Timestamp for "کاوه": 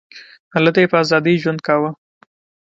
1.67-1.89